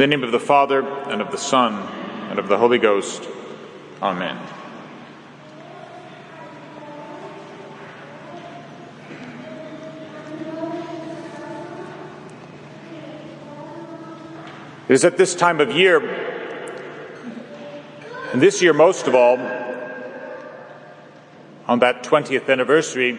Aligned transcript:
In 0.00 0.08
the 0.08 0.16
name 0.16 0.24
of 0.24 0.32
the 0.32 0.40
Father, 0.40 0.80
and 1.10 1.20
of 1.20 1.30
the 1.30 1.36
Son, 1.36 1.74
and 2.30 2.38
of 2.38 2.48
the 2.48 2.56
Holy 2.56 2.78
Ghost. 2.78 3.28
Amen. 4.00 4.34
It 14.88 14.94
is 14.94 15.04
at 15.04 15.18
this 15.18 15.34
time 15.34 15.60
of 15.60 15.70
year, 15.72 16.00
and 18.32 18.40
this 18.40 18.62
year 18.62 18.72
most 18.72 19.06
of 19.06 19.14
all, 19.14 19.36
on 21.68 21.80
that 21.80 22.04
20th 22.04 22.48
anniversary, 22.48 23.18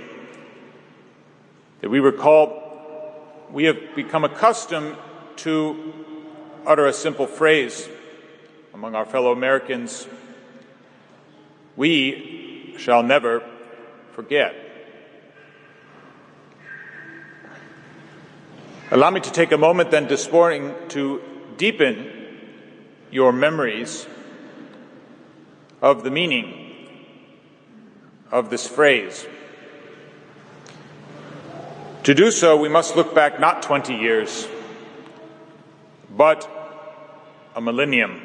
that 1.82 1.92
we 1.92 2.00
recall 2.00 3.44
we 3.52 3.66
have 3.66 3.78
become 3.96 4.24
accustomed 4.24 4.98
to 5.36 5.94
utter 6.66 6.86
a 6.86 6.94
simple 6.94 7.28
phrase 7.28 7.88
among 8.74 8.96
our 8.96 9.06
fellow 9.06 9.32
Americans 9.32 10.08
we 11.76 12.76
shall 12.78 13.04
never 13.04 13.44
forget. 14.14 14.56
Allow 18.92 19.10
me 19.12 19.22
to 19.22 19.32
take 19.32 19.52
a 19.52 19.58
moment 19.58 19.92
then 19.92 20.08
this 20.08 20.32
morning 20.32 20.76
to 20.90 21.22
deepen 21.58 22.12
your 23.10 23.32
memories 23.32 24.06
of 25.82 26.04
the 26.04 26.12
meaning 26.12 26.88
of 28.32 28.50
this 28.50 28.68
phrase. 28.68 29.26
To 32.04 32.14
do 32.14 32.32
so, 32.32 32.58
we 32.58 32.68
must 32.68 32.96
look 32.96 33.14
back 33.14 33.40
not 33.40 33.62
20 33.62 33.96
years, 33.96 34.48
but 36.16 36.50
a 37.56 37.62
millennium, 37.62 38.22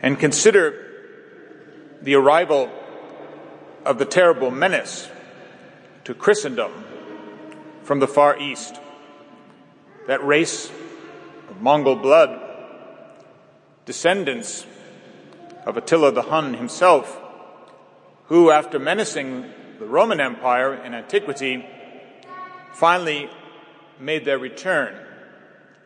and 0.00 0.18
consider 0.18 0.80
the 2.02 2.14
arrival 2.14 2.70
of 3.84 3.98
the 3.98 4.04
terrible 4.04 4.50
menace 4.50 5.08
to 6.04 6.14
Christendom 6.14 6.72
from 7.82 8.00
the 8.00 8.08
Far 8.08 8.38
East, 8.38 8.78
that 10.06 10.24
race 10.24 10.70
of 11.48 11.60
Mongol 11.60 11.96
blood, 11.96 12.40
descendants 13.86 14.66
of 15.66 15.76
Attila 15.76 16.12
the 16.12 16.22
Hun 16.22 16.54
himself, 16.54 17.20
who, 18.26 18.50
after 18.50 18.78
menacing 18.78 19.50
the 19.78 19.86
Roman 19.86 20.20
Empire 20.20 20.74
in 20.74 20.94
antiquity, 20.94 21.66
finally 22.72 23.28
made 24.00 24.24
their 24.24 24.38
return 24.38 24.94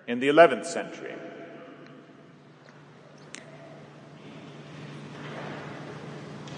in 0.06 0.20
the 0.20 0.28
11th 0.28 0.66
century. 0.66 1.14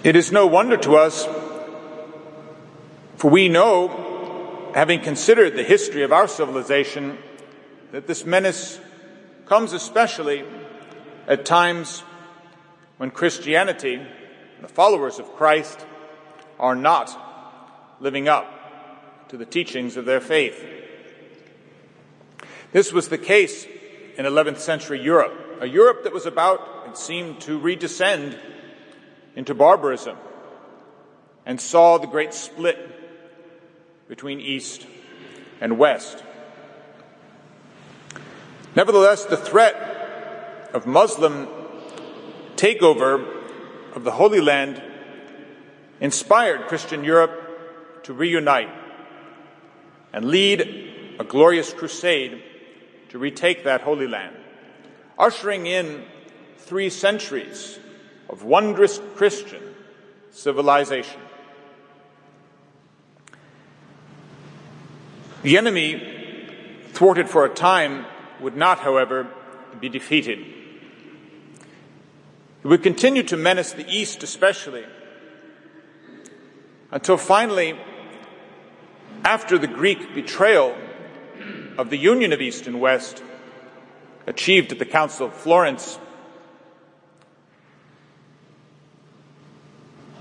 It 0.03 0.15
is 0.15 0.31
no 0.31 0.47
wonder 0.47 0.77
to 0.77 0.95
us, 0.95 1.25
for 3.17 3.29
we 3.29 3.49
know, 3.49 4.71
having 4.73 4.99
considered 5.01 5.55
the 5.55 5.63
history 5.63 6.01
of 6.01 6.11
our 6.11 6.27
civilization, 6.27 7.19
that 7.91 8.07
this 8.07 8.25
menace 8.25 8.79
comes 9.45 9.73
especially 9.73 10.43
at 11.27 11.45
times 11.45 11.99
when 12.97 13.11
Christianity, 13.11 13.95
and 13.95 14.63
the 14.63 14.67
followers 14.67 15.19
of 15.19 15.35
Christ, 15.35 15.85
are 16.59 16.75
not 16.75 17.15
living 17.99 18.27
up 18.27 19.27
to 19.29 19.37
the 19.37 19.45
teachings 19.45 19.97
of 19.97 20.05
their 20.05 20.21
faith. 20.21 20.80
This 22.71 22.93
was 22.93 23.09
the 23.09 23.17
case 23.17 23.65
in 24.17 24.25
11th 24.25 24.59
century 24.59 25.01
Europe, 25.01 25.33
a 25.59 25.67
Europe 25.67 26.03
that 26.03 26.13
was 26.13 26.25
about, 26.25 26.85
it 26.87 26.97
seemed, 26.97 27.41
to 27.41 27.59
redescend 27.59 28.37
into 29.35 29.53
barbarism 29.53 30.17
and 31.45 31.59
saw 31.59 31.97
the 31.97 32.07
great 32.07 32.33
split 32.33 32.77
between 34.07 34.39
East 34.39 34.85
and 35.59 35.77
West. 35.77 36.23
Nevertheless, 38.73 39.25
the 39.25 39.37
threat 39.37 40.69
of 40.73 40.85
Muslim 40.85 41.47
takeover 42.55 43.25
of 43.95 44.05
the 44.05 44.11
Holy 44.11 44.39
Land 44.39 44.81
inspired 45.99 46.67
Christian 46.67 47.03
Europe 47.03 48.03
to 48.03 48.13
reunite 48.13 48.69
and 50.13 50.25
lead 50.25 50.61
a 51.19 51.23
glorious 51.25 51.73
crusade 51.73 52.41
to 53.11 53.19
retake 53.19 53.65
that 53.65 53.81
Holy 53.81 54.07
Land, 54.07 54.37
ushering 55.19 55.67
in 55.67 56.05
three 56.59 56.89
centuries 56.89 57.77
of 58.29 58.45
wondrous 58.45 59.01
Christian 59.15 59.61
civilization. 60.31 61.19
The 65.43 65.57
enemy, 65.57 66.47
thwarted 66.93 67.27
for 67.27 67.43
a 67.43 67.49
time, 67.49 68.05
would 68.39 68.55
not, 68.55 68.79
however, 68.79 69.27
be 69.81 69.89
defeated. 69.89 70.39
He 72.61 72.67
would 72.67 72.81
continue 72.81 73.23
to 73.23 73.35
menace 73.35 73.73
the 73.73 73.85
East, 73.89 74.23
especially, 74.23 74.85
until 76.91 77.17
finally, 77.17 77.77
after 79.25 79.57
the 79.57 79.67
Greek 79.67 80.15
betrayal 80.15 80.77
of 81.77 81.89
the 81.89 81.97
union 81.97 82.33
of 82.33 82.41
East 82.41 82.67
and 82.67 82.79
West, 82.79 83.23
achieved 84.27 84.71
at 84.71 84.79
the 84.79 84.85
Council 84.85 85.27
of 85.27 85.33
Florence, 85.33 85.97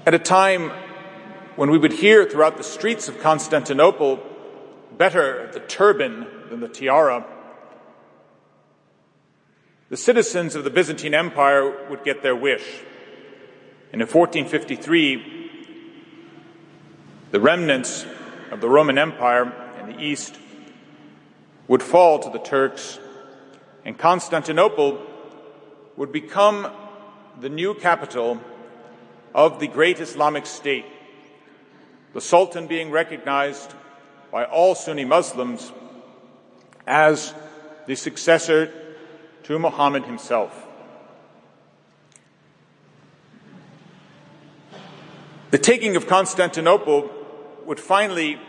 at 0.07 0.15
a 0.15 0.19
time 0.19 0.71
when 1.57 1.71
we 1.71 1.79
would 1.79 1.93
hear 1.93 2.25
throughout 2.25 2.57
the 2.57 2.65
streets 2.65 3.09
of 3.09 3.21
Constantinople, 3.21 4.19
better 4.97 5.51
the 5.53 5.61
turban 5.61 6.27
than 6.49 6.61
the 6.61 6.69
tiara, 6.69 7.25
the 9.89 9.97
citizens 9.97 10.55
of 10.55 10.65
the 10.65 10.71
Byzantine 10.71 11.15
Empire 11.15 11.89
would 11.89 12.05
get 12.05 12.23
their 12.23 12.37
wish. 12.37 12.65
And 13.93 14.01
in 14.01 14.07
1453, 14.07 15.51
the 17.33 17.41
remnants 17.41 18.07
of 18.51 18.61
the 18.61 18.69
Roman 18.69 18.99
Empire 18.99 19.53
in 19.81 19.87
the 19.89 20.01
east 20.01 20.37
would 21.71 21.85
fall 21.85 22.19
to 22.19 22.29
the 22.31 22.39
Turks, 22.41 22.99
and 23.85 23.97
Constantinople 23.97 25.01
would 25.97 26.11
become 26.11 26.69
the 27.41 27.49
new 27.49 27.75
capital 27.75 28.41
of 29.33 29.61
the 29.61 29.69
great 29.69 30.01
Islamic 30.01 30.47
State, 30.47 30.85
the 32.13 32.21
Sultan 32.21 32.67
being 32.67 32.91
recognized 32.91 33.73
by 34.33 34.45
all 34.45 34.75
Sunni 34.75 35.05
Muslims 35.05 35.73
as 36.89 37.33
the 37.87 37.95
successor 37.95 38.73
to 39.45 39.57
Muhammad 39.57 40.05
himself. 40.07 40.67
The 45.53 45.59
taking 45.59 45.95
of 45.95 46.09
Constantinople 46.09 47.09
would 47.65 47.79
finally 47.79 48.41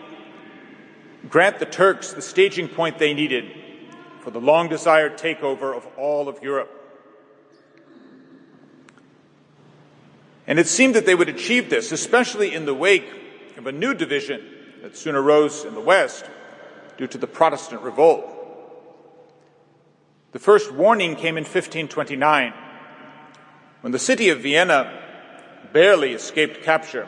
grant 1.29 1.59
the 1.59 1.65
Turks 1.65 2.13
the 2.13 2.21
staging 2.21 2.67
point 2.67 2.97
they 2.97 3.13
needed 3.13 3.51
for 4.21 4.31
the 4.31 4.41
long 4.41 4.69
desired 4.69 5.17
takeover 5.17 5.75
of 5.75 5.87
all 5.97 6.27
of 6.27 6.41
Europe. 6.41 6.69
And 10.47 10.59
it 10.59 10.67
seemed 10.67 10.95
that 10.95 11.05
they 11.05 11.15
would 11.15 11.29
achieve 11.29 11.69
this, 11.69 11.91
especially 11.91 12.53
in 12.53 12.65
the 12.65 12.73
wake 12.73 13.09
of 13.57 13.67
a 13.67 13.71
new 13.71 13.93
division 13.93 14.43
that 14.81 14.97
soon 14.97 15.15
arose 15.15 15.63
in 15.63 15.73
the 15.73 15.81
West 15.81 16.25
due 16.97 17.07
to 17.07 17.17
the 17.17 17.27
Protestant 17.27 17.81
revolt. 17.81 18.25
The 20.31 20.39
first 20.39 20.71
warning 20.71 21.15
came 21.15 21.37
in 21.37 21.43
1529 21.43 22.53
when 23.81 23.91
the 23.91 23.99
city 23.99 24.29
of 24.29 24.41
Vienna 24.41 24.99
barely 25.73 26.13
escaped 26.13 26.63
capture. 26.63 27.07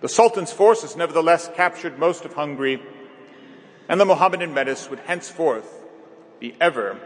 The 0.00 0.08
Sultan's 0.08 0.52
forces 0.52 0.96
nevertheless 0.96 1.50
captured 1.56 1.98
most 1.98 2.24
of 2.24 2.34
Hungary, 2.34 2.80
and 3.88 4.00
the 4.00 4.04
Mohammedan 4.04 4.54
menace 4.54 4.88
would 4.88 5.00
henceforth 5.00 5.68
be 6.38 6.54
ever 6.60 7.00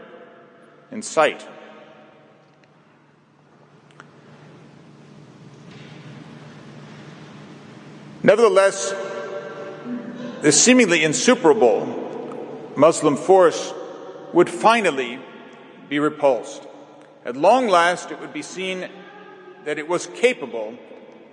in 0.91 1.01
sight. 1.01 1.47
Nevertheless, 8.21 8.93
the 10.41 10.51
seemingly 10.51 11.03
insuperable 11.03 12.73
Muslim 12.77 13.17
force 13.17 13.73
would 14.33 14.49
finally 14.49 15.19
be 15.89 15.99
repulsed. 15.99 16.67
At 17.25 17.35
long 17.35 17.67
last, 17.67 18.11
it 18.11 18.19
would 18.19 18.33
be 18.33 18.41
seen 18.41 18.87
that 19.65 19.79
it 19.79 19.87
was 19.87 20.07
capable 20.07 20.77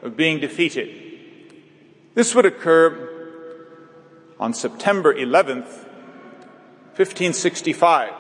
of 0.03 0.17
being 0.17 0.41
defeated. 0.41 1.10
This 2.15 2.35
would 2.35 2.45
occur 2.45 3.09
on 4.41 4.53
September 4.53 5.15
11th, 5.15 5.87
1565, 6.97 8.13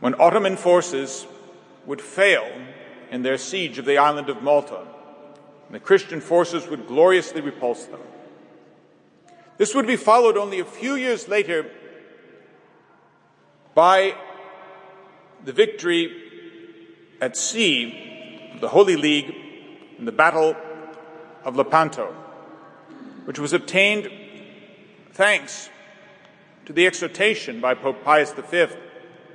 when 0.00 0.20
Ottoman 0.20 0.56
forces 0.56 1.26
would 1.86 2.00
fail 2.00 2.44
in 3.12 3.22
their 3.22 3.38
siege 3.38 3.78
of 3.78 3.84
the 3.84 3.98
island 3.98 4.28
of 4.28 4.42
Malta, 4.42 4.80
and 5.66 5.74
the 5.74 5.78
Christian 5.78 6.20
forces 6.20 6.66
would 6.66 6.88
gloriously 6.88 7.40
repulse 7.40 7.86
them. 7.86 8.00
This 9.58 9.72
would 9.72 9.86
be 9.86 9.96
followed 9.96 10.36
only 10.36 10.58
a 10.58 10.64
few 10.64 10.96
years 10.96 11.28
later 11.28 11.70
by 13.74 14.16
the 15.44 15.52
victory 15.52 16.10
at 17.20 17.36
sea 17.36 18.50
of 18.54 18.60
the 18.60 18.68
Holy 18.68 18.96
League 18.96 19.32
in 19.98 20.04
the 20.04 20.12
Battle 20.12 20.56
of 21.44 21.56
Lepanto, 21.56 22.14
which 23.24 23.38
was 23.38 23.52
obtained 23.52 24.10
thanks 25.12 25.68
to 26.66 26.72
the 26.72 26.86
exhortation 26.86 27.60
by 27.60 27.74
Pope 27.74 28.04
Pius 28.04 28.32
V 28.32 28.66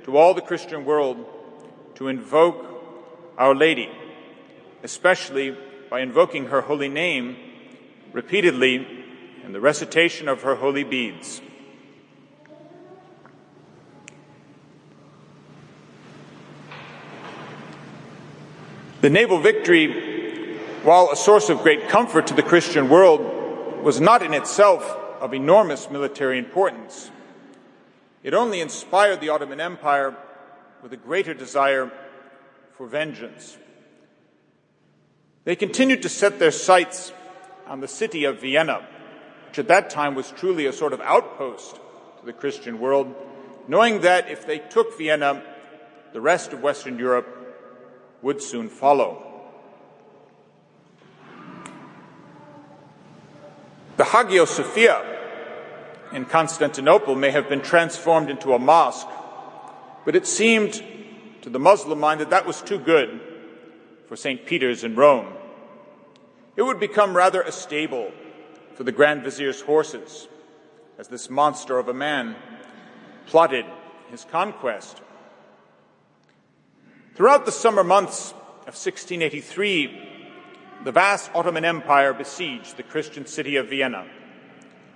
to 0.04 0.16
all 0.16 0.34
the 0.34 0.40
Christian 0.40 0.84
world 0.84 1.24
to 1.96 2.08
invoke 2.08 2.64
Our 3.36 3.54
Lady, 3.54 3.90
especially 4.82 5.56
by 5.90 6.00
invoking 6.00 6.46
her 6.46 6.62
holy 6.62 6.88
name 6.88 7.36
repeatedly 8.12 8.86
in 9.44 9.52
the 9.52 9.60
recitation 9.60 10.28
of 10.28 10.42
her 10.42 10.54
holy 10.54 10.84
beads. 10.84 11.40
The 19.00 19.10
naval 19.10 19.38
victory, 19.38 20.07
while 20.82 21.10
a 21.10 21.16
source 21.16 21.48
of 21.48 21.62
great 21.62 21.88
comfort 21.88 22.26
to 22.28 22.34
the 22.34 22.42
Christian 22.42 22.88
world, 22.88 23.20
was 23.82 24.00
not 24.00 24.22
in 24.22 24.34
itself 24.34 24.84
of 25.20 25.34
enormous 25.34 25.90
military 25.90 26.38
importance. 26.38 27.10
It 28.22 28.34
only 28.34 28.60
inspired 28.60 29.20
the 29.20 29.30
Ottoman 29.30 29.60
Empire 29.60 30.16
with 30.82 30.92
a 30.92 30.96
greater 30.96 31.34
desire 31.34 31.90
for 32.76 32.86
vengeance. 32.86 33.56
They 35.44 35.56
continued 35.56 36.02
to 36.02 36.08
set 36.08 36.38
their 36.38 36.50
sights 36.50 37.12
on 37.66 37.80
the 37.80 37.88
city 37.88 38.24
of 38.24 38.40
Vienna, 38.40 38.86
which 39.48 39.58
at 39.58 39.68
that 39.68 39.90
time 39.90 40.14
was 40.14 40.30
truly 40.32 40.66
a 40.66 40.72
sort 40.72 40.92
of 40.92 41.00
outpost 41.00 41.76
to 42.20 42.26
the 42.26 42.32
Christian 42.32 42.78
world, 42.78 43.14
knowing 43.66 44.02
that 44.02 44.28
if 44.28 44.46
they 44.46 44.58
took 44.58 44.96
Vienna, 44.98 45.42
the 46.12 46.20
rest 46.20 46.52
of 46.52 46.62
Western 46.62 46.98
Europe 46.98 47.26
would 48.22 48.42
soon 48.42 48.68
follow. 48.68 49.27
The 53.98 54.04
Hagia 54.04 54.46
Sophia 54.46 55.04
in 56.12 56.24
Constantinople 56.24 57.16
may 57.16 57.32
have 57.32 57.48
been 57.48 57.60
transformed 57.60 58.30
into 58.30 58.54
a 58.54 58.58
mosque, 58.58 59.08
but 60.04 60.14
it 60.14 60.24
seemed 60.24 60.80
to 61.42 61.50
the 61.50 61.58
Muslim 61.58 61.98
mind 61.98 62.20
that 62.20 62.30
that 62.30 62.46
was 62.46 62.62
too 62.62 62.78
good 62.78 63.20
for 64.06 64.14
St. 64.14 64.46
Peter's 64.46 64.84
in 64.84 64.94
Rome. 64.94 65.26
It 66.54 66.62
would 66.62 66.78
become 66.78 67.16
rather 67.16 67.42
a 67.42 67.50
stable 67.50 68.12
for 68.76 68.84
the 68.84 68.92
Grand 68.92 69.24
Vizier's 69.24 69.62
horses 69.62 70.28
as 70.96 71.08
this 71.08 71.28
monster 71.28 71.76
of 71.76 71.88
a 71.88 71.94
man 71.94 72.36
plotted 73.26 73.66
his 74.12 74.24
conquest. 74.24 75.02
Throughout 77.16 77.46
the 77.46 77.52
summer 77.52 77.82
months 77.82 78.30
of 78.60 78.76
1683, 78.78 80.07
the 80.84 80.92
vast 80.92 81.30
Ottoman 81.34 81.64
Empire 81.64 82.12
besieged 82.12 82.76
the 82.76 82.82
Christian 82.82 83.26
city 83.26 83.56
of 83.56 83.68
Vienna 83.68 84.06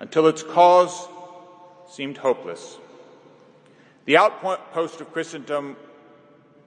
until 0.01 0.27
its 0.27 0.43
cause 0.43 1.09
seemed 1.91 2.19
hopeless. 2.19 2.79
The 4.05 4.17
outpost 4.17 5.01
of 5.01 5.13
Christendom 5.13 5.77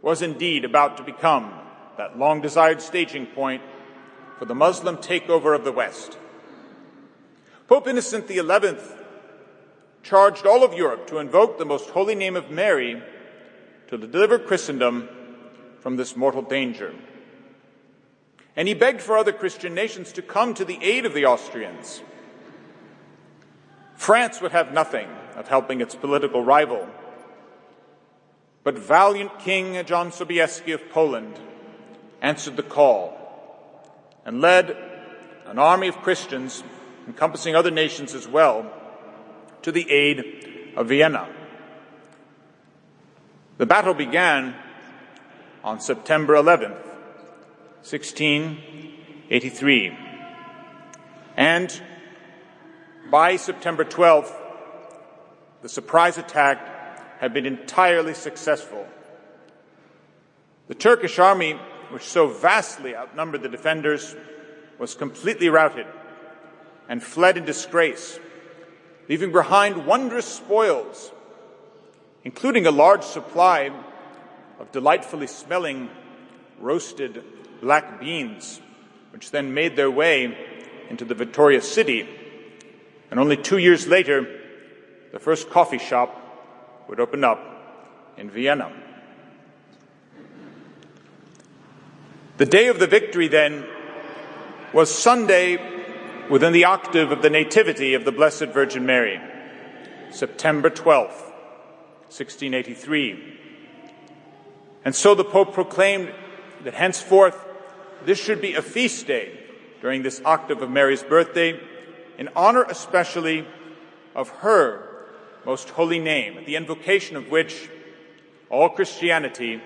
was 0.01 0.21
indeed 0.21 0.65
about 0.65 0.97
to 0.97 1.03
become 1.03 1.53
that 1.97 2.17
long 2.17 2.41
desired 2.41 2.81
staging 2.81 3.25
point 3.27 3.62
for 4.38 4.45
the 4.45 4.56
Muslim 4.56 4.97
takeover 4.97 5.56
of 5.56 5.63
the 5.63 5.71
West. 5.71 6.18
Pope 7.68 7.88
Innocent 7.88 8.27
XI 8.27 8.41
charged 10.03 10.45
all 10.45 10.63
of 10.63 10.73
Europe 10.73 11.07
to 11.07 11.18
invoke 11.18 11.57
the 11.57 11.65
most 11.65 11.89
holy 11.89 12.15
name 12.15 12.35
of 12.35 12.51
Mary 12.51 13.01
to 13.88 13.97
deliver 13.97 14.38
Christendom 14.38 15.09
from 15.79 15.95
this 15.95 16.15
mortal 16.15 16.41
danger. 16.41 16.94
And 18.56 18.68
he 18.68 18.74
begged 18.74 19.02
for 19.02 19.18
other 19.18 19.34
Christian 19.34 19.74
nations 19.74 20.12
to 20.13 20.22
come 20.22 20.54
to 20.54 20.66
the 20.66 20.80
aid 20.81 21.06
of 21.06 21.13
the 21.13 21.25
Austrians. 21.25 22.02
France 23.96 24.42
would 24.42 24.52
have 24.52 24.74
nothing 24.74 25.10
of 25.36 25.48
helping 25.48 25.81
its 25.81 25.96
political 25.96 26.44
rival. 26.44 26.88
But 28.63 28.78
valiant 28.78 29.40
King 29.40 29.84
John 29.86 30.12
Sobieski 30.12 30.74
of 30.74 30.90
Poland 30.90 31.40
answered 32.22 32.56
the 32.56 32.63
call 32.63 33.13
and 34.25 34.42
led 34.42 34.75
an 35.46 35.60
army 35.60 35.88
of 35.88 35.98
Christians, 35.98 36.63
encompassing 37.07 37.56
other 37.56 37.72
nations 37.72 38.16
as 38.16 38.28
well, 38.28 38.72
to 39.62 39.72
the 39.72 39.90
aid 39.92 40.74
of 40.75 40.88
Vienna. 40.88 41.30
The 43.57 43.66
battle 43.66 43.94
began 43.94 44.56
on 45.63 45.80
September 45.80 46.34
11th, 46.34 46.84
1683. 47.85 49.97
And 51.37 51.81
by 53.11 53.35
September 53.35 53.85
12th, 53.85 54.33
the 55.61 55.69
surprise 55.69 56.17
attack 56.17 57.19
had 57.19 57.31
been 57.31 57.45
entirely 57.45 58.15
successful. 58.15 58.87
The 60.67 60.73
Turkish 60.73 61.19
army, 61.19 61.59
which 61.91 62.01
so 62.01 62.27
vastly 62.27 62.95
outnumbered 62.95 63.43
the 63.43 63.49
defenders, 63.49 64.15
was 64.79 64.95
completely 64.95 65.49
routed 65.49 65.85
and 66.89 67.03
fled 67.03 67.37
in 67.37 67.45
disgrace, 67.45 68.19
leaving 69.07 69.31
behind 69.31 69.85
wondrous 69.85 70.25
spoils, 70.25 71.11
including 72.23 72.65
a 72.65 72.71
large 72.71 73.03
supply 73.03 73.69
of 74.59 74.71
delightfully 74.71 75.27
smelling 75.27 75.91
roasted 76.59 77.23
black 77.62 78.00
beans, 78.00 78.62
which 79.12 79.31
then 79.31 79.54
made 79.54 79.75
their 79.75 79.92
way 79.92 80.38
into 80.90 81.06
the 81.06 81.16
victorious 81.16 81.72
city. 81.72 82.07
And 83.12 83.19
only 83.19 83.38
two 83.38 83.57
years 83.57 83.88
later, 83.88 84.28
the 85.12 85.19
first 85.19 85.50
coffee 85.50 85.78
shop 85.78 86.21
would 86.88 87.00
open 87.00 87.24
up 87.24 88.14
in 88.18 88.30
Vienna. 88.30 88.71
The 92.38 92.45
day 92.45 92.68
of 92.68 92.80
the 92.80 92.88
victory, 92.88 93.30
then, 93.30 93.66
was 94.74 94.94
Sunday 94.94 95.57
within 96.30 96.52
the 96.52 96.66
octave 96.66 97.12
of 97.12 97.21
the 97.21 97.30
Nativity 97.30 97.94
of 97.94 98.04
the 98.04 98.12
Blessed 98.12 98.47
Virgin 98.47 98.85
Mary, 98.85 99.21
September 100.12 100.69
12th, 100.69 101.21
1683. 102.12 103.40
And 104.83 104.94
so 104.94 105.16
the 105.16 105.24
Pope 105.24 105.54
proclaimed 105.54 106.12
that 106.64 106.74
henceforth 106.74 107.44
this 108.06 108.19
should 108.19 108.42
be 108.42 108.54
a 108.54 108.62
feast 108.62 109.07
day 109.07 109.38
during 109.81 110.04
this 110.04 110.21
octave 110.24 110.62
of 110.62 110.69
Mary's 110.69 111.04
birthday 111.04 111.59
in 112.18 112.30
honor 112.35 112.64
especially 112.64 113.45
of 114.16 114.30
her 114.30 114.81
most 115.45 115.69
holy 115.69 116.00
name, 116.00 116.38
at 116.38 116.45
the 116.45 116.56
invocation 116.56 117.16
of 117.16 117.30
which 117.30 117.69
all 118.50 118.69
Christianity 118.69 119.62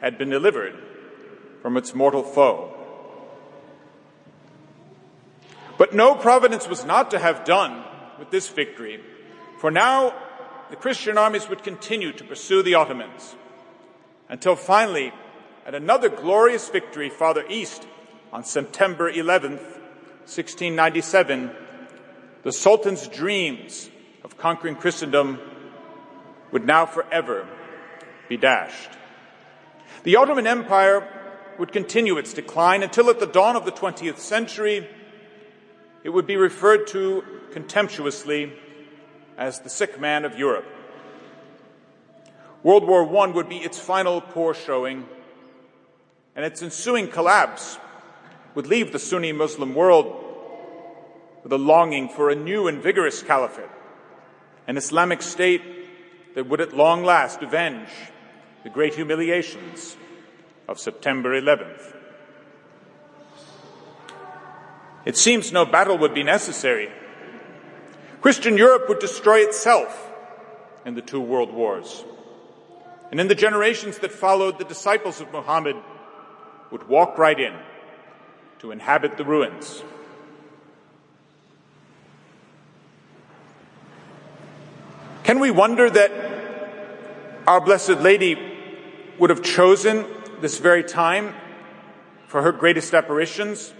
had 0.00 0.16
been 0.16 0.30
delivered 0.30 0.74
from 1.60 1.76
its 1.76 1.94
mortal 1.94 2.22
foe. 2.22 2.74
But 5.76 5.94
no 5.94 6.14
providence 6.14 6.68
was 6.68 6.84
not 6.84 7.10
to 7.10 7.18
have 7.18 7.44
done 7.44 7.84
with 8.18 8.30
this 8.30 8.48
victory, 8.48 9.00
for 9.58 9.70
now 9.70 10.14
the 10.70 10.76
Christian 10.76 11.18
armies 11.18 11.48
would 11.48 11.62
continue 11.62 12.12
to 12.12 12.24
pursue 12.24 12.62
the 12.62 12.74
Ottomans 12.74 13.34
until 14.28 14.56
finally, 14.56 15.12
at 15.66 15.74
another 15.74 16.08
glorious 16.08 16.68
victory 16.68 17.10
farther 17.10 17.44
east 17.48 17.86
on 18.32 18.44
September 18.44 19.12
11th, 19.12 19.60
1697, 20.26 21.50
the 22.42 22.52
Sultan's 22.52 23.08
dreams 23.08 23.90
of 24.24 24.38
conquering 24.38 24.76
Christendom 24.76 25.38
would 26.52 26.64
now 26.64 26.86
forever 26.86 27.46
be 28.28 28.36
dashed. 28.36 28.90
The 30.04 30.16
Ottoman 30.16 30.46
Empire 30.46 31.06
would 31.58 31.72
continue 31.72 32.16
its 32.16 32.32
decline 32.32 32.82
until 32.82 33.10
at 33.10 33.20
the 33.20 33.26
dawn 33.26 33.56
of 33.56 33.64
the 33.64 33.72
20th 33.72 34.18
century, 34.18 34.88
it 36.02 36.08
would 36.08 36.26
be 36.26 36.36
referred 36.36 36.86
to 36.88 37.22
contemptuously 37.52 38.52
as 39.36 39.60
the 39.60 39.68
sick 39.68 40.00
man 40.00 40.24
of 40.24 40.38
Europe. 40.38 40.66
World 42.62 42.86
War 42.86 43.04
I 43.18 43.26
would 43.26 43.48
be 43.48 43.58
its 43.58 43.78
final 43.78 44.20
poor 44.20 44.54
showing, 44.54 45.06
and 46.40 46.46
its 46.46 46.62
ensuing 46.62 47.06
collapse 47.06 47.78
would 48.54 48.66
leave 48.66 48.92
the 48.92 48.98
Sunni 48.98 49.30
Muslim 49.30 49.74
world 49.74 50.24
with 51.42 51.52
a 51.52 51.58
longing 51.58 52.08
for 52.08 52.30
a 52.30 52.34
new 52.34 52.66
and 52.66 52.82
vigorous 52.82 53.22
caliphate, 53.22 53.68
an 54.66 54.78
Islamic 54.78 55.20
state 55.20 55.60
that 56.34 56.48
would 56.48 56.62
at 56.62 56.74
long 56.74 57.04
last 57.04 57.42
avenge 57.42 57.90
the 58.64 58.70
great 58.70 58.94
humiliations 58.94 59.98
of 60.66 60.78
September 60.78 61.38
11th. 61.38 61.94
It 65.04 65.18
seems 65.18 65.52
no 65.52 65.66
battle 65.66 65.98
would 65.98 66.14
be 66.14 66.22
necessary. 66.22 66.90
Christian 68.22 68.56
Europe 68.56 68.88
would 68.88 69.00
destroy 69.00 69.40
itself 69.40 70.10
in 70.86 70.94
the 70.94 71.02
two 71.02 71.20
world 71.20 71.52
wars. 71.52 72.02
And 73.10 73.20
in 73.20 73.28
the 73.28 73.34
generations 73.34 73.98
that 73.98 74.10
followed, 74.10 74.58
the 74.58 74.64
disciples 74.64 75.20
of 75.20 75.30
Muhammad 75.32 75.76
would 76.70 76.88
walk 76.88 77.18
right 77.18 77.38
in 77.38 77.54
to 78.60 78.70
inhabit 78.70 79.16
the 79.16 79.24
ruins. 79.24 79.82
Can 85.24 85.38
we 85.38 85.50
wonder 85.50 85.88
that 85.88 86.10
our 87.46 87.60
Blessed 87.60 88.00
Lady 88.00 88.36
would 89.18 89.30
have 89.30 89.42
chosen 89.42 90.04
this 90.40 90.58
very 90.58 90.82
time 90.82 91.34
for 92.26 92.42
her 92.42 92.52
greatest 92.52 92.94
apparitions? 92.94 93.72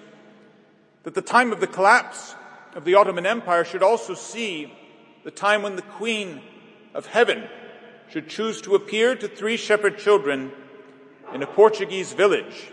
That 1.03 1.15
the 1.15 1.23
time 1.23 1.53
of 1.53 1.61
the 1.61 1.67
collapse 1.67 2.35
of 2.75 2.85
the 2.85 2.95
Ottoman 2.95 3.27
Empire 3.27 3.65
should 3.65 3.83
also 3.83 4.15
see 4.15 4.73
the 5.25 5.31
time 5.31 5.63
when 5.63 5.77
the 5.77 5.83
Queen 5.83 6.41
of 6.95 7.07
Heaven 7.07 7.45
should 8.11 8.29
choose 8.29 8.61
to 8.63 8.75
appear 8.75 9.15
to 9.15 9.29
three 9.29 9.57
shepherd 9.57 9.99
children 9.99 10.53
in 11.33 11.43
a 11.43 11.47
Portuguese 11.47 12.13
village 12.13 12.73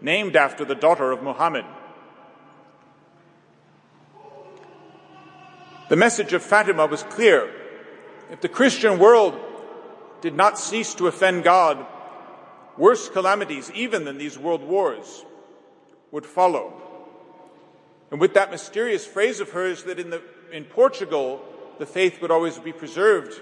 named 0.00 0.36
after 0.36 0.64
the 0.64 0.74
daughter 0.74 1.12
of 1.12 1.22
Muhammad. 1.22 1.64
The 5.88 5.96
message 5.96 6.32
of 6.32 6.42
Fatima 6.42 6.86
was 6.86 7.02
clear. 7.02 7.50
If 8.30 8.40
the 8.40 8.48
Christian 8.48 8.98
world 8.98 9.38
did 10.20 10.36
not 10.36 10.58
cease 10.58 10.94
to 10.94 11.08
offend 11.08 11.42
God, 11.42 11.84
worse 12.76 13.08
calamities, 13.08 13.70
even 13.74 14.04
than 14.04 14.16
these 14.16 14.38
world 14.38 14.62
wars, 14.62 15.24
would 16.12 16.24
follow. 16.24 16.80
And 18.10 18.20
with 18.20 18.34
that 18.34 18.50
mysterious 18.50 19.06
phrase 19.06 19.40
of 19.40 19.50
hers 19.50 19.84
that 19.84 19.98
in, 19.98 20.10
the, 20.10 20.22
in 20.52 20.64
Portugal 20.64 21.44
the 21.78 21.86
faith 21.86 22.20
would 22.20 22.30
always 22.30 22.58
be 22.58 22.72
preserved, 22.72 23.40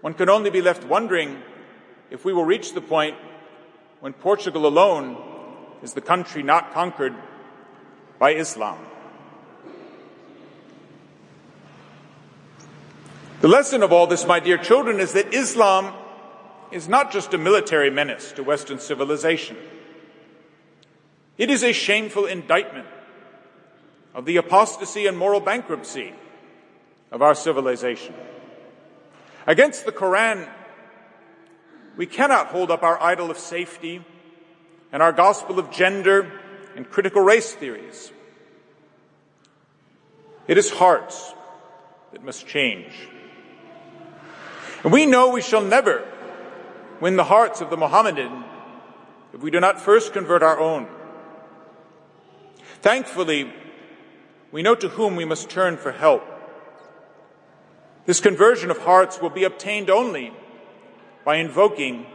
one 0.00 0.14
can 0.14 0.28
only 0.28 0.50
be 0.50 0.62
left 0.62 0.84
wondering 0.84 1.42
if 2.10 2.24
we 2.24 2.32
will 2.32 2.44
reach 2.44 2.74
the 2.74 2.80
point 2.80 3.16
when 4.00 4.12
Portugal 4.12 4.66
alone 4.66 5.31
is 5.82 5.94
the 5.94 6.00
country 6.00 6.42
not 6.42 6.72
conquered 6.72 7.14
by 8.18 8.34
Islam. 8.34 8.78
The 13.40 13.48
lesson 13.48 13.82
of 13.82 13.92
all 13.92 14.06
this, 14.06 14.24
my 14.24 14.38
dear 14.38 14.56
children, 14.56 15.00
is 15.00 15.14
that 15.14 15.34
Islam 15.34 15.92
is 16.70 16.88
not 16.88 17.10
just 17.10 17.34
a 17.34 17.38
military 17.38 17.90
menace 17.90 18.30
to 18.32 18.44
Western 18.44 18.78
civilization. 18.78 19.56
It 21.36 21.50
is 21.50 21.64
a 21.64 21.72
shameful 21.72 22.26
indictment 22.26 22.86
of 24.14 24.26
the 24.26 24.36
apostasy 24.36 25.06
and 25.06 25.18
moral 25.18 25.40
bankruptcy 25.40 26.14
of 27.10 27.20
our 27.20 27.34
civilization. 27.34 28.14
Against 29.46 29.84
the 29.84 29.92
Quran, 29.92 30.48
we 31.96 32.06
cannot 32.06 32.48
hold 32.48 32.70
up 32.70 32.84
our 32.84 33.02
idol 33.02 33.30
of 33.30 33.38
safety 33.38 34.04
and 34.92 35.02
our 35.02 35.12
gospel 35.12 35.58
of 35.58 35.70
gender 35.70 36.30
and 36.76 36.88
critical 36.88 37.22
race 37.22 37.52
theories. 37.52 38.12
It 40.46 40.58
is 40.58 40.70
hearts 40.70 41.32
that 42.12 42.22
must 42.22 42.46
change. 42.46 42.92
And 44.84 44.92
we 44.92 45.06
know 45.06 45.30
we 45.30 45.42
shall 45.42 45.62
never 45.62 46.06
win 47.00 47.16
the 47.16 47.24
hearts 47.24 47.60
of 47.60 47.70
the 47.70 47.76
Mohammedan 47.76 48.44
if 49.32 49.40
we 49.40 49.50
do 49.50 49.60
not 49.60 49.80
first 49.80 50.12
convert 50.12 50.42
our 50.42 50.60
own. 50.60 50.88
Thankfully, 52.80 53.52
we 54.50 54.62
know 54.62 54.74
to 54.74 54.88
whom 54.88 55.16
we 55.16 55.24
must 55.24 55.48
turn 55.48 55.76
for 55.76 55.92
help. 55.92 56.22
This 58.04 58.20
conversion 58.20 58.70
of 58.70 58.78
hearts 58.78 59.20
will 59.20 59.30
be 59.30 59.44
obtained 59.44 59.88
only 59.88 60.32
by 61.24 61.36
invoking 61.36 62.06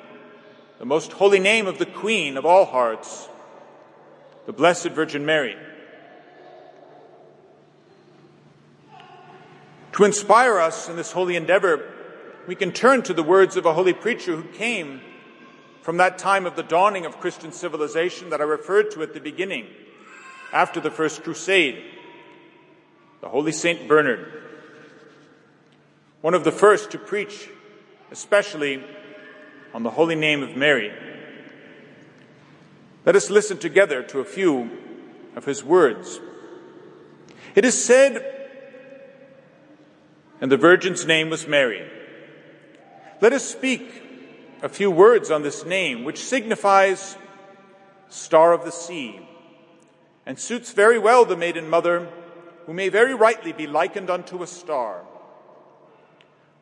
the 0.80 0.86
most 0.86 1.14
holy 1.14 1.40
name 1.40 1.68
of 1.68 1.80
the 1.80 1.86
Queen 1.86 2.38
of 2.38 2.46
all 2.46 2.66
hearts, 2.66 3.28
the 4.46 4.54
Blessed 4.54 4.90
Virgin 4.90 5.26
Mary. 5.26 5.56
To 9.94 10.04
inspire 10.04 10.60
us 10.60 10.88
in 10.88 10.96
this 10.96 11.12
holy 11.12 11.36
endeavor, 11.36 11.84
we 12.48 12.56
can 12.56 12.72
turn 12.72 13.02
to 13.04 13.14
the 13.14 13.24
words 13.24 13.58
of 13.58 13.66
a 13.66 13.74
holy 13.74 13.94
preacher 13.94 14.36
who 14.36 14.48
came 14.50 15.02
from 15.82 15.98
that 15.98 16.18
time 16.18 16.46
of 16.46 16.56
the 16.56 16.64
dawning 16.64 17.06
of 17.06 17.20
Christian 17.20 17.52
civilization 17.52 18.30
that 18.30 18.42
I 18.42 18.44
referred 18.44 18.92
to 18.92 19.02
at 19.02 19.14
the 19.14 19.20
beginning, 19.20 19.66
after 20.54 20.80
the 20.80 20.92
First 20.92 21.24
Crusade 21.24 21.84
the 23.22 23.30
Holy 23.30 23.52
Saint 23.52 23.88
Bernard, 23.88 24.32
one 26.22 26.34
of 26.34 26.44
the 26.44 26.52
first 26.52 26.92
to 26.92 27.00
preach, 27.00 27.50
especially 28.12 28.84
on 29.74 29.84
the 29.84 29.92
holy 29.92 30.16
name 30.16 30.44
of 30.44 30.56
Mary. 30.56 30.92
Let 33.06 33.16
us 33.16 33.30
listen 33.30 33.58
together 33.58 34.04
to 34.04 34.20
a 34.20 34.26
few 34.26 34.70
of 35.36 35.46
his 35.46 35.64
words. 35.64 36.20
It 37.56 37.66
is 37.66 37.82
said, 37.82 38.24
and 40.42 40.52
the 40.52 40.58
Virgin's 40.58 41.06
name 41.06 41.30
was 41.30 41.48
Mary. 41.48 41.90
Let 43.22 43.34
us 43.34 43.46
speak 43.46 44.04
a 44.62 44.70
few 44.70 44.92
words 44.92 45.32
on 45.32 45.42
this 45.42 45.66
name, 45.66 46.04
which 46.04 46.20
signifies 46.20 47.18
star 48.10 48.54
of 48.54 48.64
the 48.66 48.72
sea, 48.72 49.20
and 50.26 50.38
suits 50.38 50.72
very 50.72 51.00
well 51.00 51.26
the 51.26 51.38
maiden 51.38 51.70
mother 51.70 52.10
who 52.66 52.74
may 52.74 52.90
very 52.90 53.16
rightly 53.16 53.54
be 53.54 53.68
likened 53.68 54.10
unto 54.10 54.44
a 54.44 54.48
star. 54.48 55.02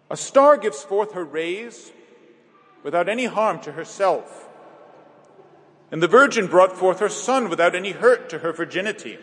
A 0.10 0.18
star 0.18 0.58
gives 0.58 0.84
forth 0.84 1.14
her 1.14 1.24
rays 1.24 1.92
without 2.86 3.10
any 3.10 3.26
harm 3.26 3.60
to 3.60 3.74
herself. 3.74 4.48
And 5.92 6.02
the 6.02 6.08
Virgin 6.08 6.48
brought 6.48 6.78
forth 6.78 7.00
her 7.00 7.10
Son 7.10 7.50
without 7.50 7.76
any 7.76 7.92
hurt 7.92 8.30
to 8.30 8.40
her 8.40 8.54
virginity. 8.54 9.18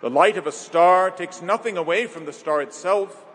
The 0.00 0.08
light 0.08 0.36
of 0.36 0.46
a 0.46 0.52
star 0.52 1.10
takes 1.10 1.42
nothing 1.42 1.76
away 1.76 2.06
from 2.06 2.24
the 2.24 2.32
star 2.32 2.62
itself, 2.62 3.26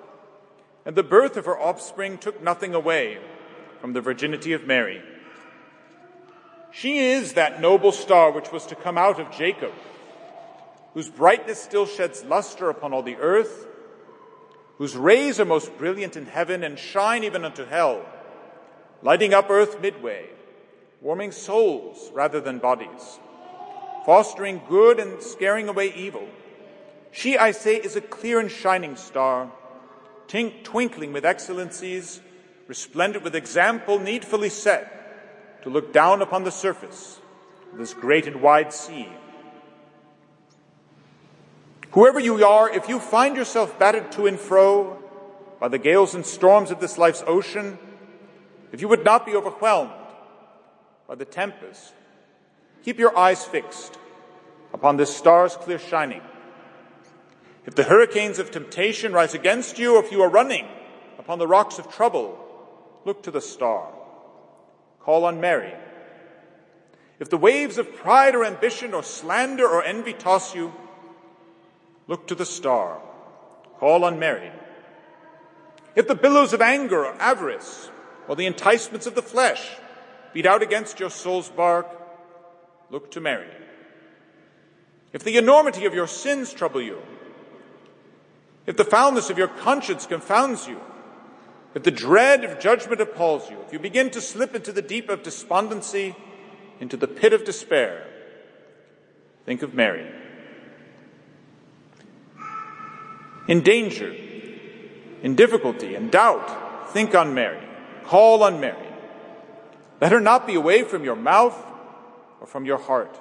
and 0.86 0.96
the 0.96 1.04
birth 1.04 1.38
of 1.38 1.46
her 1.46 1.60
offspring 1.60 2.18
took 2.18 2.42
nothing 2.42 2.74
away 2.74 3.20
from 3.82 3.94
the 3.94 4.02
virginity 4.02 4.54
of 4.54 4.66
Mary. 4.66 5.04
She 6.72 6.98
is 7.00 7.34
that 7.34 7.62
noble 7.62 7.92
star 7.92 8.32
which 8.32 8.52
was 8.52 8.66
to 8.68 8.76
come 8.76 8.98
out 8.98 9.20
of 9.20 9.30
Jacob 9.30 9.74
whose 10.94 11.10
brightness 11.10 11.62
still 11.62 11.86
sheds 11.86 12.24
luster 12.24 12.70
upon 12.70 12.94
all 12.94 13.02
the 13.02 13.16
earth, 13.18 13.68
whose 14.78 14.96
rays 14.96 15.40
are 15.40 15.46
most 15.46 15.76
brilliant 15.78 16.16
in 16.16 16.26
heaven 16.26 16.64
and 16.64 16.78
shine 16.78 17.24
even 17.24 17.44
unto 17.44 17.66
hell, 17.66 18.06
lighting 19.04 19.34
up 19.34 19.50
earth 19.52 19.80
midway, 19.80 20.26
warming 21.02 21.32
souls 21.32 22.10
rather 22.14 22.42
than 22.42 22.58
bodies, 22.58 23.20
fostering 24.06 24.62
good 24.68 25.00
and 25.00 25.22
scaring 25.22 25.70
away 25.70 25.94
evil. 25.94 26.28
She, 27.12 27.38
I 27.38 27.52
say, 27.52 27.76
is 27.76 27.96
a 27.96 28.02
clear 28.02 28.40
and 28.40 28.50
shining 28.50 28.96
star, 28.96 29.52
tink- 30.28 30.64
twinkling 30.64 31.14
with 31.14 31.26
excellencies, 31.26 32.22
resplendent 32.68 33.24
with 33.24 33.36
example 33.36 34.00
needfully 34.00 34.50
set 34.50 35.62
to 35.62 35.70
look 35.70 35.94
down 35.94 36.24
upon 36.24 36.44
the 36.44 36.52
surface 36.52 37.20
of 37.72 37.78
this 37.78 37.94
great 37.94 38.26
and 38.26 38.42
wide 38.42 38.74
sea 38.74 39.08
Whoever 41.94 42.20
you 42.20 42.44
are, 42.44 42.72
if 42.72 42.90
you 42.90 43.00
find 43.00 43.36
yourself 43.36 43.78
battered 43.78 44.12
to 44.14 44.26
and 44.26 44.40
fro 44.40 44.98
by 45.60 45.68
the 45.68 45.78
gales 45.78 46.16
and 46.16 46.26
storms 46.26 46.72
of 46.72 46.80
this 46.80 46.98
life's 46.98 47.24
ocean, 47.28 47.78
if 48.74 48.82
you 48.82 48.90
would 48.90 49.06
not 49.06 49.26
be 49.26 49.34
overwhelmed 49.34 49.92
by 51.08 51.16
the 51.16 51.24
tempest, 51.24 51.94
keep 52.84 53.00
your 53.00 53.18
eyes 53.18 53.46
fixed 53.46 53.98
upon 54.74 54.98
this 54.98 55.16
star's 55.16 55.56
clear 55.56 55.80
shining. 55.80 56.22
If 57.66 57.76
the 57.76 57.84
hurricanes 57.84 58.40
of 58.40 58.52
temptation 58.52 59.14
rise 59.14 59.34
against 59.34 59.80
you, 59.80 59.96
or 59.96 60.04
if 60.04 60.12
you 60.12 60.22
are 60.22 60.30
running 60.30 60.68
upon 61.18 61.40
the 61.40 61.48
rocks 61.48 61.80
of 61.80 61.90
trouble, 61.90 62.38
look 63.06 63.24
to 63.24 63.32
the 63.32 63.40
star. 63.40 63.88
Call 65.00 65.24
on 65.24 65.40
Mary. 65.40 65.74
If 67.20 67.30
the 67.30 67.38
waves 67.38 67.78
of 67.78 67.96
pride 67.96 68.36
or 68.36 68.44
ambition 68.44 68.94
or 68.94 69.04
slander 69.04 69.66
or 69.66 69.82
envy 69.82 70.12
toss 70.12 70.54
you, 70.54 70.74
Look 72.08 72.28
to 72.28 72.36
the 72.36 72.46
star. 72.46 73.00
Call 73.80 74.04
on 74.04 74.20
Mary. 74.20 74.52
If 75.96 76.08
the 76.08 76.16
billows 76.16 76.54
of 76.54 76.62
anger 76.62 77.06
or 77.06 77.16
avarice 77.22 77.90
or 78.28 78.36
the 78.36 78.46
enticements 78.46 79.06
of 79.06 79.16
the 79.16 79.22
flesh 79.22 79.70
beat 80.34 80.46
out 80.46 80.64
against 80.64 81.00
your 81.00 81.10
soul's 81.10 81.50
bark, 81.50 81.88
look 82.90 83.12
to 83.12 83.22
Mary. 83.22 83.48
If 85.12 85.24
the 85.24 85.38
enormity 85.38 85.86
of 85.86 85.94
your 85.94 86.08
sins 86.08 86.52
trouble 86.54 86.82
you, 86.82 87.02
if 88.66 88.78
the 88.78 88.86
foulness 88.86 89.30
of 89.30 89.38
your 89.38 89.48
conscience 89.48 90.06
confounds 90.06 90.68
you, 90.68 90.80
if 91.76 91.84
the 91.84 91.92
dread 91.92 92.44
of 92.44 92.60
judgment 92.60 93.02
appalls 93.02 93.50
you, 93.50 93.58
if 93.66 93.74
you 93.74 93.80
begin 93.80 94.10
to 94.12 94.22
slip 94.22 94.56
into 94.56 94.72
the 94.72 94.82
deep 94.82 95.10
of 95.10 95.24
despondency, 95.24 96.16
into 96.80 96.98
the 96.98 97.08
pit 97.08 97.34
of 97.34 97.46
despair, 97.46 98.06
think 99.46 99.62
of 99.62 99.74
Mary. 99.74 100.08
In 103.48 103.62
danger, 103.62 104.16
in 105.22 105.36
difficulty, 105.36 105.96
in 105.96 106.10
doubt, 106.10 106.92
think 106.92 107.14
on 107.14 107.34
Mary. 107.34 107.60
Call 108.06 108.44
on 108.44 108.60
Mary. 108.60 108.88
Let 110.02 110.12
her 110.12 110.20
not 110.20 110.46
be 110.46 110.56
away 110.56 110.84
from 110.84 111.04
your 111.04 111.16
mouth 111.16 111.58
or 112.42 112.48
from 112.48 112.66
your 112.66 112.78
heart. 112.78 113.20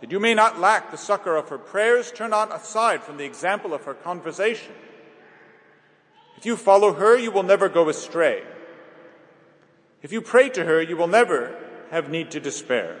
That 0.00 0.10
you 0.10 0.20
may 0.20 0.34
not 0.34 0.60
lack 0.60 0.90
the 0.90 0.98
succor 0.98 1.36
of 1.36 1.48
her 1.48 1.58
prayers, 1.58 2.12
turn 2.12 2.30
not 2.30 2.54
aside 2.54 3.02
from 3.02 3.16
the 3.16 3.24
example 3.24 3.72
of 3.72 3.84
her 3.84 3.94
conversation. 3.94 4.72
If 6.36 6.44
you 6.44 6.56
follow 6.56 6.92
her, 6.92 7.16
you 7.16 7.30
will 7.30 7.42
never 7.42 7.68
go 7.68 7.88
astray. 7.88 8.42
If 10.02 10.12
you 10.12 10.20
pray 10.20 10.50
to 10.50 10.64
her, 10.64 10.82
you 10.82 10.96
will 10.96 11.06
never 11.08 11.56
have 11.90 12.10
need 12.10 12.30
to 12.32 12.40
despair. 12.40 13.00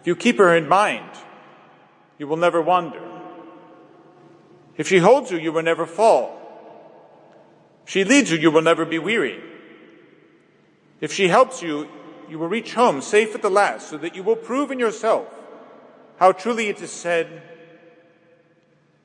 If 0.00 0.06
you 0.06 0.14
keep 0.14 0.38
her 0.38 0.56
in 0.56 0.68
mind, 0.68 1.10
you 2.18 2.28
will 2.28 2.36
never 2.36 2.62
wander. 2.62 3.02
If 4.76 4.88
she 4.88 4.98
holds 4.98 5.30
you, 5.30 5.38
you 5.38 5.52
will 5.52 5.62
never 5.62 5.84
fall. 5.84 6.38
If 7.84 7.90
she 7.90 8.04
leads 8.04 8.30
you, 8.30 8.38
you 8.38 8.50
will 8.50 8.62
never 8.62 8.84
be 8.84 8.98
weary. 8.98 9.42
If 11.02 11.12
she 11.12 11.26
helps 11.26 11.60
you, 11.62 11.88
you 12.30 12.38
will 12.38 12.48
reach 12.48 12.74
home 12.74 13.02
safe 13.02 13.34
at 13.34 13.42
the 13.42 13.50
last, 13.50 13.90
so 13.90 13.98
that 13.98 14.14
you 14.14 14.22
will 14.22 14.36
prove 14.36 14.70
in 14.70 14.78
yourself 14.78 15.26
how 16.16 16.30
truly 16.30 16.68
it 16.68 16.80
is 16.80 16.92
said, 16.92 17.42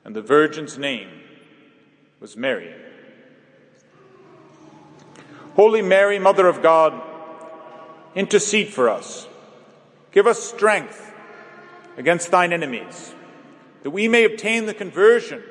and 0.06 0.16
the 0.16 0.22
Virgin's 0.22 0.78
name 0.78 1.10
was 2.20 2.38
Mary. 2.38 2.72
Holy 5.56 5.82
Mary, 5.82 6.20
Mother 6.20 6.46
of 6.48 6.62
God, 6.62 7.02
intercede 8.14 8.68
for 8.68 8.90
us. 8.90 9.28
Give 10.12 10.28
us 10.28 10.42
strength 10.42 11.12
against 11.98 12.30
thine 12.30 12.54
enemies, 12.54 13.16
that 13.82 13.90
we 13.90 14.08
may 14.08 14.24
obtain 14.24 14.68
the 14.68 14.74
conversion 14.76 15.42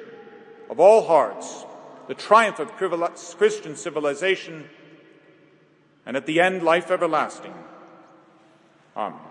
of 0.71 0.79
all 0.79 1.09
hearts, 1.09 1.65
the 2.07 2.15
triumph 2.15 2.61
of 2.61 2.77
Christian 2.77 3.75
civilization, 3.75 4.71
and 6.07 6.17
at 6.17 6.27
the 6.27 6.41
end, 6.41 6.63
life 6.63 6.91
everlasting. 6.91 7.55
Amen. 8.97 9.26